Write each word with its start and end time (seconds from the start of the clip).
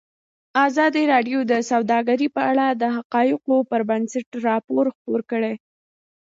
ازادي 0.67 1.03
راډیو 1.13 1.39
د 1.51 1.53
سوداګري 1.71 2.27
په 2.35 2.41
اړه 2.51 2.65
د 2.81 2.83
حقایقو 2.95 3.55
پر 3.69 3.81
بنسټ 3.89 4.27
راپور 4.47 4.85
خپور 4.95 5.19
کړی. 5.31 5.53